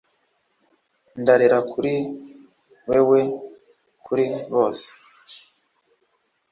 [1.21, 1.93] ndarira kuri
[2.89, 3.19] wewe
[4.05, 4.87] kuri bose